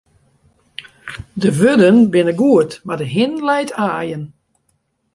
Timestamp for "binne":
2.13-2.33